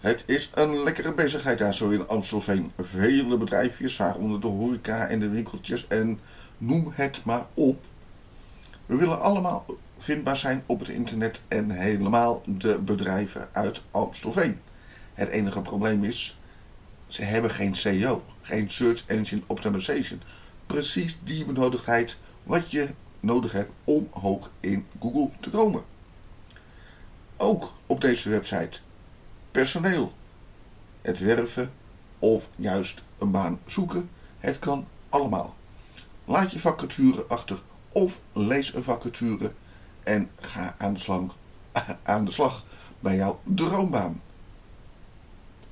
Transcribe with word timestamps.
Het 0.00 0.22
is 0.26 0.50
een 0.54 0.82
lekkere 0.82 1.14
bezigheid 1.14 1.58
daar 1.58 1.74
zo 1.74 1.88
in 1.88 2.08
Amstelveen. 2.08 2.72
Vele 2.76 3.36
bedrijfjes, 3.36 3.96
waaronder 3.96 4.40
de 4.40 4.46
horeca 4.46 5.06
en 5.06 5.20
de 5.20 5.28
winkeltjes 5.28 5.86
en 5.86 6.20
noem 6.58 6.92
het 6.94 7.24
maar 7.24 7.46
op. 7.54 7.84
We 8.86 8.96
willen 8.96 9.20
allemaal 9.20 9.66
vindbaar 9.98 10.36
zijn 10.36 10.62
op 10.66 10.78
het 10.78 10.88
internet 10.88 11.40
en 11.48 11.70
helemaal 11.70 12.42
de 12.46 12.78
bedrijven 12.78 13.48
uit 13.52 13.82
Amstelveen. 13.90 14.60
Het 15.14 15.28
enige 15.28 15.60
probleem 15.60 16.04
is, 16.04 16.38
ze 17.08 17.22
hebben 17.22 17.50
geen 17.50 17.76
SEO, 17.76 18.24
geen 18.42 18.70
Search 18.70 19.06
Engine 19.06 19.42
Optimization. 19.46 20.22
Precies 20.66 21.18
die 21.24 21.44
benodigdheid 21.44 22.16
wat 22.42 22.70
je 22.70 22.88
nodig 23.20 23.52
hebt 23.52 23.72
om 23.84 24.08
hoog 24.10 24.50
in 24.60 24.86
Google 25.00 25.30
te 25.40 25.50
komen. 25.50 25.82
Ook 27.36 27.72
op 27.86 28.00
deze 28.00 28.30
website 28.30 28.78
personeel, 29.50 30.12
het 31.02 31.18
werven 31.18 31.72
of 32.18 32.48
juist 32.56 33.02
een 33.18 33.30
baan 33.30 33.60
zoeken. 33.66 34.10
Het 34.38 34.58
kan 34.58 34.86
allemaal. 35.08 35.54
Laat 36.24 36.52
je 36.52 36.60
vacature 36.60 37.24
achter 37.28 37.62
of 37.88 38.20
lees 38.32 38.74
een 38.74 38.82
vacature 38.82 39.52
en 40.02 40.30
ga 40.40 40.74
aan 40.78 40.92
de 40.92 41.00
slag, 41.00 41.36
aan 42.02 42.24
de 42.24 42.30
slag 42.30 42.64
bij 43.00 43.16
jouw 43.16 43.40
droombaan. 43.44 44.20